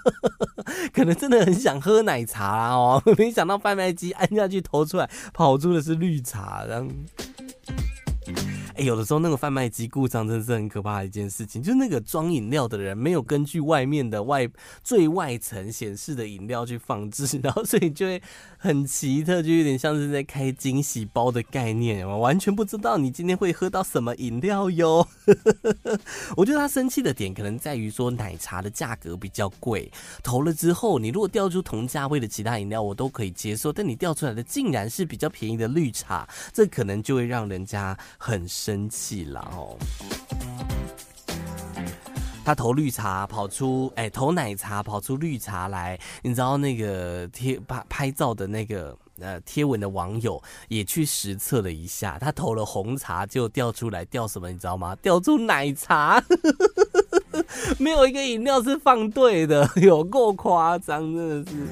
[0.92, 1.80] 可能真的很想。
[1.86, 6.90] 喝奶茶哦， 没想到贩卖机按下去投出来，跑出的是绿茶，然后。
[8.76, 14.46] 哎，有的时候那个贩卖机故障真的是很可怕的一件事情，就是那个装饮料的人没有根据外面的外
[14.84, 18.20] 最外层显示的饮料去放置， 然后所以就会
[18.58, 25.08] 很奇特，就有点像是在开惊喜包的概念，我完全不知道你今天会喝到什么饮料哟。
[26.36, 29.90] 我觉得他生气的点可能在于说奶茶的价格比较贵，
[30.22, 38.46] 投了之后你如果调出同价位的其他饮料我都可以接受，但你调出来的竟然是比较便宜的绿茶，这可能就会让人家很。
[38.66, 39.78] 生气了哦！
[42.44, 45.96] 他投绿茶跑出，哎，投奶茶跑出绿茶来。
[46.20, 54.50] 你知道那个贴拍拍照的那个呃贴文的网友也去实测了一下，他投了红茶就掉出来掉什么？
[54.50, 54.96] 你知道吗？
[54.96, 56.20] 掉出奶茶，
[57.78, 61.68] 没有一个饮料是放对的， 有够夸张，真的是。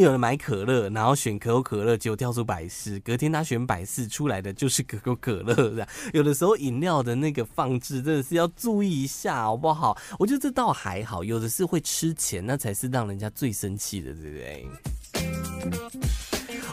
[0.00, 5.86] 有人买可乐，然后选可口可乐，结果跳出百事，隔天他选百事出来的就是可口可乐。
[6.12, 9.96] 有的时候饮料的那个放置真的是要注意一下，好不好？
[10.18, 14.66] 我觉得这倒还好，有的是会吃钱，那才是让人家最生气的，对不对？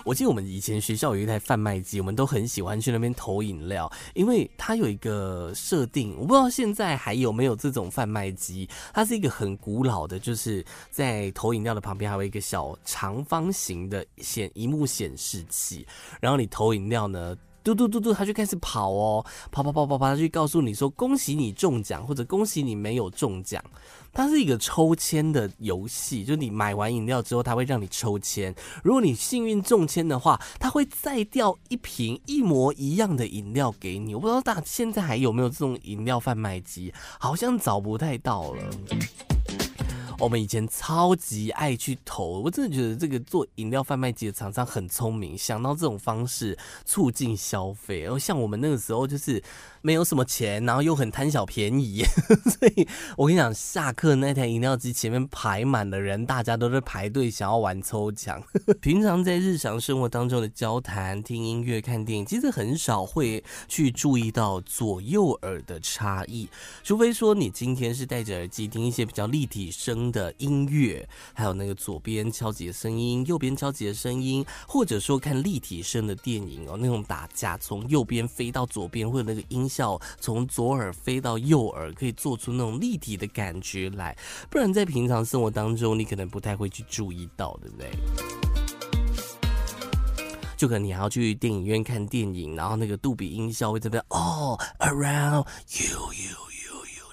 [0.10, 8.68] 我记得我们以前学校有一台贩卖机，我们都很喜欢去那边投饮料，因为它有一个设定，我不知道现在还有没有这种贩卖机。
[8.92, 15.86] 它是一个很古老的，就是在投饮料的旁边还有一个小长方形的显荧幕显示器，
[16.20, 23.64] 然后你投饮料呢，嘟嘟嘟嘟，它就开始跑哦，跑跑跑跑跑，它就告诉你说恭喜你中奖，或者恭喜你没有中奖。
[24.12, 28.54] 它是一个抽签的游戏，就你买完饮料之后，它会让你抽签。
[28.84, 34.14] 如果你幸运中签的话，它会再掉一瓶一模一样的饮料给你。
[34.16, 38.64] 我不知道大现在还有没有这种饮料贩卖机，好像找不太到了。
[40.18, 48.02] 我们以前超级爱去投，我真的觉得这个做饮料贩卖机的厂商很聪明，想到这种方式促进消费。
[48.02, 49.42] 然后像我们那个时候就是。
[49.82, 52.04] 没有什么钱，然后又很贪小便宜，
[52.60, 58.44] 所以我跟你讲，下课那台饮料机前面排满了人，大家都在排队想要玩抽奖。
[58.82, 66.50] 平常在日常生活当中的交谈、听音乐、看电影，其实很少会去注意到左右耳的差异，
[66.84, 79.69] 除非说你今天是戴着耳机听一些比较立体声的音乐，还有那个左边敲击的声音、右边敲击的声音，或者说看立体声的电影哦，那种打架从右边飞到左边，或者那个音。
[79.70, 84.18] 笑从左耳飞到右耳，可以做出那种立体的感觉来，
[84.50, 87.92] 不然在平常生活当中，你可能不太会去注意到，对不对？
[90.58, 96.49] 就可能你还要去电影院看电影，然后那个杜比音效会这边哦，around you you。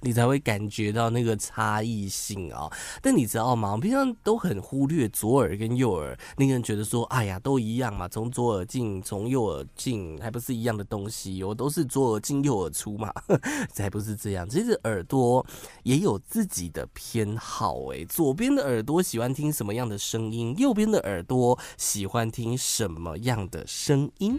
[0.02, 2.70] 你才会感觉到那个差异性啊！
[3.00, 3.72] 但你知道吗？
[3.72, 6.16] 我平常都很忽略左耳跟右耳。
[6.36, 11.42] 那个人觉得说：“哎呀，都一样嘛，从左耳进，从右耳进，还不是一样的东西？
[11.42, 13.12] 我都是左耳进右耳出嘛，
[13.72, 14.48] 才不是这样。
[14.48, 15.44] 其实耳朵
[15.82, 24.38] 也有自己的偏好哎，左边的耳朵喜欢听什么样的声音，右边的耳朵喜欢听什么样的声音。”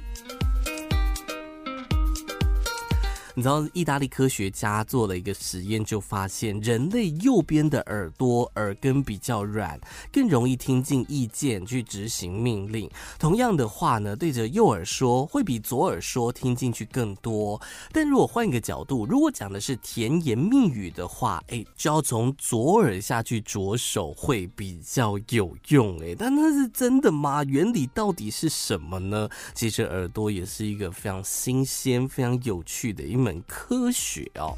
[3.38, 9.80] 你知道，意大利科学家做了一个实验，就发现人类右边的耳朵耳根比较软，
[10.12, 12.90] 更容易听进意见去执行命令。
[13.20, 17.62] 同样的话呢，对着右耳说会比左耳说听进去更多。
[17.92, 26.00] 但如果换一个角度，如果讲的是甜言蜜语的话，哎，就要从左耳下去着手会比较有用。
[26.02, 27.44] 哎，但那是真的吗？
[27.44, 29.30] 原理到底是什么呢？
[29.54, 34.58] 其实耳朵也是一个非常新鲜、非常有趣的一门很科学哦。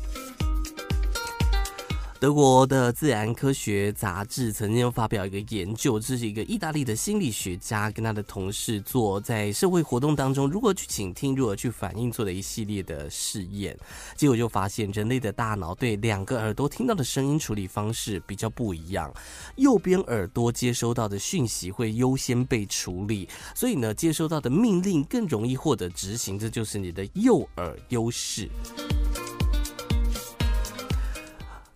[2.19, 13.77] 德国的自然科学杂志曾经发表一个研究，这是一个意大利的心理学家跟他的同事做在社会活动当中如何去倾听、如何去反应做的一系列的试验。
[14.17, 19.09] 结果就发现，人类的大脑对两个耳朵听到的声音处理方式比较不一样，
[19.55, 28.49] 右边耳朵接收到的讯息会优先被处理，所以呢，接收到的命令更容易获得执行，这就是你的右耳优势。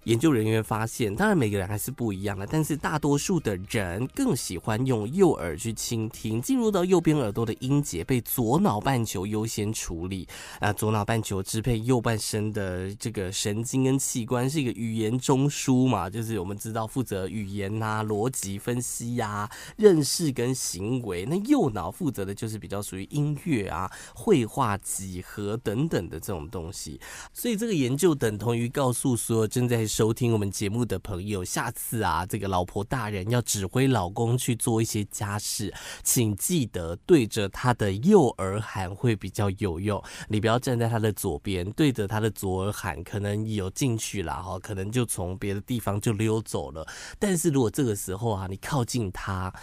[0.06, 10.28] 研究人员发现，当然每个人还是不一样的，但是大多数的人更喜欢用右耳去倾听，进入到右边耳朵的音节被左脑半球优先处理。
[10.60, 21.26] 啊，左脑半球支配右半身的这个神经跟器官是一个语言中枢嘛，就是我们知道负责语言啊、逻辑分析呀、认识跟行为。
[21.26, 27.00] 那右脑负责的就是比较属于音乐啊、绘画、几何等等的这种东西。
[27.32, 35.72] 所以这个研究等同于告诉所有正在收听我们节目的朋友，下次啊，这个老婆大人要指挥老公去做一些家事，
[36.02, 40.04] 请记得对着他的右耳喊会比较有用。
[40.28, 46.84] 你不要站在他的左边，对着他的左耳喊，可能有进去了哈，可能就从别的地方就溜走了。
[47.20, 49.54] 但是如果这个时候啊，你靠近他。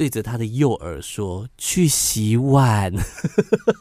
[0.00, 2.90] 对着他的右耳说：“去洗碗。”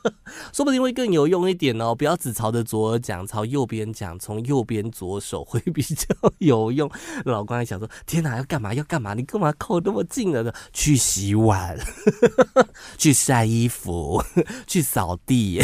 [0.51, 1.95] 说不定会更有用一点哦。
[1.95, 6.05] 不要只朝着左耳讲，朝右边讲，从右边左手会比较
[6.39, 6.91] 有用。
[7.23, 8.73] 老公还想说：“天哪，要干嘛？
[8.73, 9.13] 要干嘛？
[9.13, 10.53] 你干嘛靠那么近了？
[10.73, 11.79] 去洗碗，
[12.99, 14.21] 去晒衣服，
[14.67, 15.61] 去扫地。”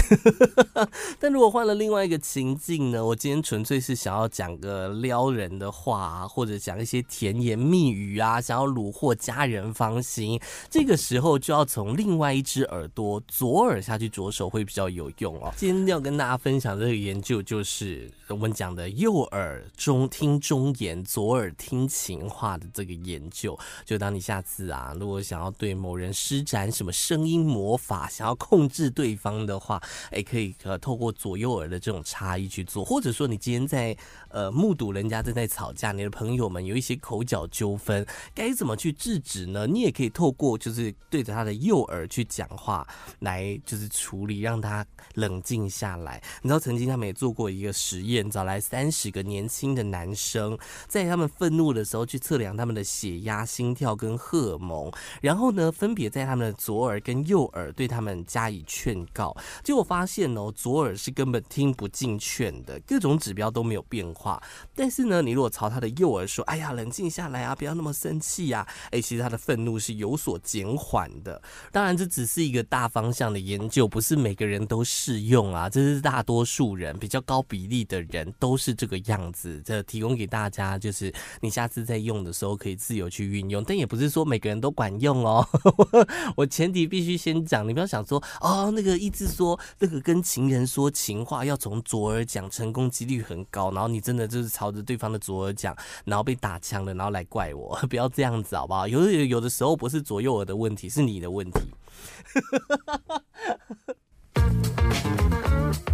[1.20, 3.06] 但如果换了另外一个情境呢？
[3.06, 10.40] 我今天纯粹是想要讲个撩人的话，或者讲一些甜言蜜语啊，想要虏获家人芳心。
[10.70, 15.54] 这个时候就要从另外一只耳朵左耳下去着手会比较有用哦。
[15.56, 23.58] 今天要跟大家分享这个研究，就是我们讲的右耳中听忠言，左耳听情话的这个研究。
[23.86, 29.82] 就当你下次啊，如果想要对某人施展什么声音魔法，想要控制对方的话，
[30.12, 33.96] 哎，可以呃透过左右耳的这种差异去做，或者说你今天在
[34.36, 39.66] 呃目睹人家正在吵架，你的朋友们有一些口角纠纷，该怎么去制止呢？
[39.66, 42.86] 你也可以透过就是对着他的右耳去讲话，
[43.20, 46.22] 来就是处理，让他冷静下来。
[46.42, 59.34] 你知道曾经他们也做过一个实验，找来三十个年轻的男生，在他们愤怒的时候去测量他们的血压、心跳跟荷尔蒙，然后呢，分别在他们的左耳跟右耳对他们加以劝告。
[59.64, 64.25] 结果发现哦，左耳是根本听不进劝的，各种指标都没有变化。
[64.26, 64.42] 话
[64.74, 71.40] 但是呢，你如果朝他的右耳说：“哎呀，冷静下来啊，不要那么生气呀。”哎，其实他的愤怒是有所减缓的。
[71.72, 75.70] 当然，这只是一个大方向的研究，不是每个人都适用啊。
[75.70, 79.62] 这是大多数人比较高比例的人都是这个样子。
[79.64, 85.48] 这提供给大家，就是你下次在用的时候可以自由去运用，但也不是说每个人都管用哦。
[86.36, 98.88] 我前提必须先讲，你不要想说哦，那个一直说那个跟情人说情话要从左耳讲，成功几率很高，然后你真的就是朝着对方的左耳讲，然后被打枪了，然后来怪我， 不要这样子好不好？
[98.88, 101.60] 有的有的时候不是左右耳的问题，是你的问题。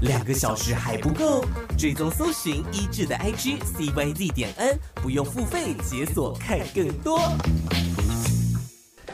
[0.02, 1.46] 两个小时还不够，
[1.78, 7.20] 追踪搜寻一致的 IG CYZ 点 N，不用付费解锁看更多。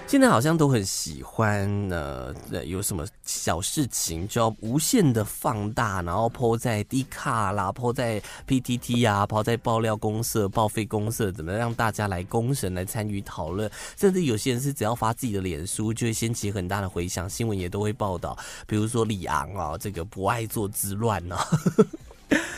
[0.07, 2.33] 现在好像都很喜欢呢，
[2.65, 13.69] 有什么小事情就要无限的放大，然后 po 在 D 卡啦，po 在 PTT 啊，po 在爆料公社、报废公社，怎么让大家来公审、来参与讨论？
[13.97, 18.37] 甚至有些人是只要发自己的脸书，就会掀起很大的回响，新闻也都会报道。
[18.65, 21.45] 比如说李昂啊，这个不爱做之乱啊。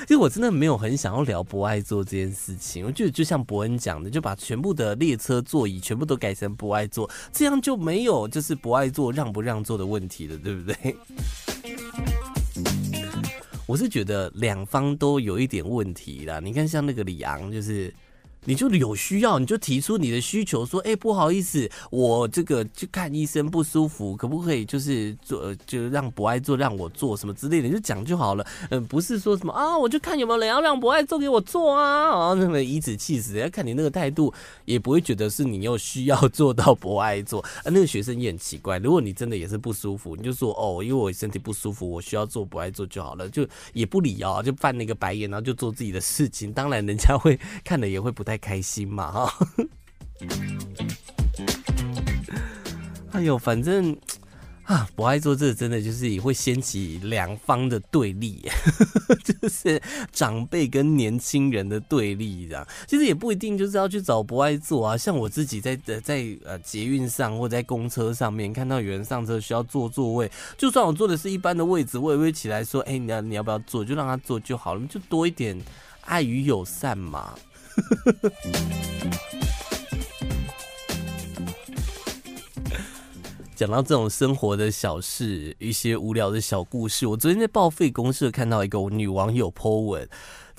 [0.10, 10.96] 其实我真的没有很想要聊不爱座这件事情，我觉得就像伯恩讲的，就把全部的列车座椅全部都改成不爱坐，这样就没有就是不爱坐让不让座的问题了，对不对？
[13.68, 16.40] 我是觉得两方都有一点问题啦。
[16.40, 17.94] 你看，像那个李昂，就是。
[18.50, 28.44] 你就有需要，你就提出你的需求，说，哎、不好意思，我这个去看医生不舒服，可不可以就是做，就让博爱做让我做什么之类的，你就讲就好了。
[28.72, 34.34] 嗯，不是说什么啊，我就看有没有人要让博爱做给我做啊，啊，那么颐指气使，要看你那个态度，
[34.66, 37.42] 也不会觉得是你有需要做到博爱做。
[37.42, 46.52] 啊，那个学生也很奇怪，如果你真的也是不舒服，你就说哦，因为我身体不舒服，我需要做博爱做就好了，就也不理哦，就翻那个白眼，然后就做自己的事情。
[46.52, 49.48] 当然，人家会看了也会不太开心嘛哈，
[53.12, 53.98] 哎呦，反正
[54.64, 58.48] 啊，不爱做这真的就是也会掀起两方的对立，
[59.26, 59.82] 就是
[60.12, 62.68] 长辈跟年轻人的对立这样。
[62.88, 73.84] 其实也不一定就是要去找不爱做啊，像我自己在在呃捷运上或在公车上面看到有人上车需要坐座位，就算我坐的是一般的位置，我也会起来说，哎、你要你要不要坐？
[73.84, 75.60] 就让他坐就好了，就多一点
[76.02, 77.34] 爱与友善嘛。
[83.56, 90.08] 讲到这种生活的小事，一些无聊的小故事，我昨天在报废公社看到一个女网友 po 文。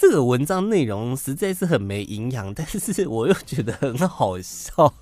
[0.00, 4.94] 这个文章内容实在是很没营养， 但是我又觉得很好笑，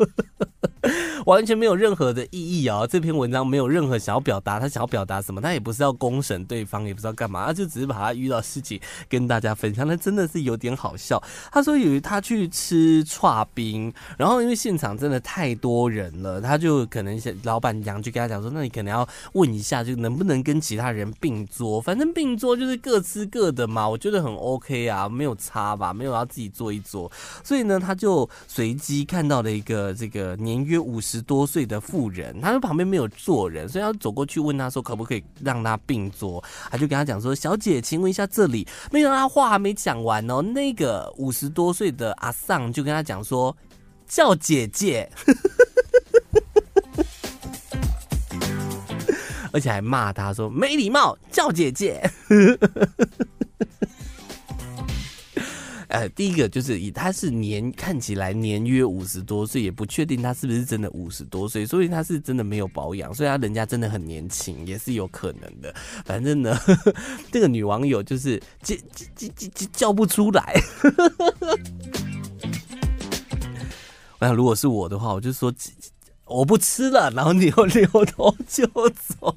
[1.24, 2.84] 完全没有任何的意义啊！
[2.84, 5.40] 这篇文章没有任何想要表达，他想要表达什么？
[5.40, 9.86] 他也不是要公审对方，也不知道干嘛，他就只是把他遇到事情跟大家分享。
[9.86, 11.22] 那真的是有点好笑。
[11.52, 21.80] 他说，有他去吃剉冰，然后因为现场真的太多人了，他就可能老板娘就跟他讲说，那你可能要问一下，就能不能跟其他人并桌？
[21.80, 24.87] 反正并桌就是各吃各的嘛，我觉得很 OK。
[24.88, 25.92] 啊，没有差吧？
[25.92, 27.10] 没有要自己坐一坐，
[27.44, 43.56] 所以呢，他就随机看到了一个这个年约五十多岁的妇人，他说旁边没有坐人，所以他走过去问他说可不可以让他并坐，他就跟他讲说：“小姐，请问一下这里。”没想到他话还没讲完哦，那个五十多岁的阿桑就跟他讲说
[44.08, 45.10] ：“叫姐姐。
[49.50, 52.08] ”而且还骂他说：“没礼貌，叫姐姐。”
[55.88, 65.74] 呃，第一个就是以他是年看起来年约五十多岁，也不确定他是不是真的五十多岁，所以他是真的没有保养，所以他人家真的很年轻，也是有可能的。
[66.04, 66.94] 反正呢，呵 呵
[67.32, 70.60] 这个女网友就是叫叫叫叫叫不出来。
[74.18, 75.50] 我想如果是我的话，我就说
[76.26, 79.34] 我不吃了，然后你又扭头就走，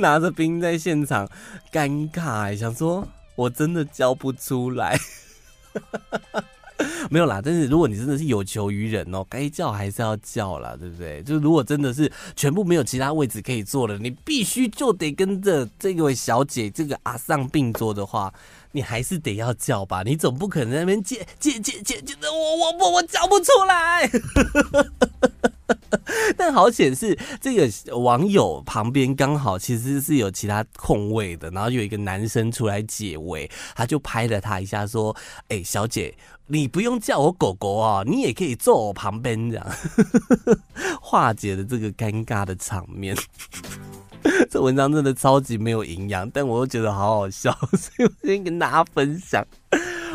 [0.00, 1.28] 拿着冰在现场
[1.70, 3.06] 尴尬，想说
[3.40, 4.98] 我真的叫不出来。
[7.10, 11.22] 没有啦，但是如果你真的是有求于人哦，该叫还是要叫啦，对不对？
[11.22, 18.32] 就是如果真的是全部没有其他位置可以坐了，你必须就得跟着这位小姐这个阿上并坐的话，
[18.72, 20.02] 你还是得要叫吧？
[20.04, 24.10] 你总不可能在那边姐姐姐姐姐的，我我我我叫不出来。
[26.36, 35.14] 但好险是这个网友旁边刚好其实是有其他空位的，然后有一个男生出来解围，他就拍了他一下说
[35.48, 36.14] ：“哎、小姐，
[36.46, 39.66] 你不用叫我狗狗啊，你也可以坐我旁边，这样
[41.02, 43.16] 化解了这个尴尬的场面。”
[44.50, 49.46] 这文章真的超级没有营养，但我又觉得好好笑， 所以我先跟大家分享。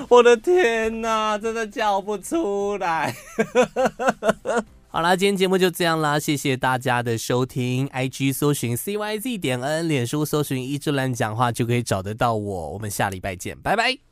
[0.10, 3.16] 我的天哪，真的叫不出来。
[4.88, 7.88] 好啦，今天节目就这样啦，谢谢大家的收听。
[7.90, 12.70] IG 搜寻 CYZ 点 N，脸书搜寻一志乱讲话就可以找得到我。
[12.72, 14.06] 我们下礼拜见，拜拜。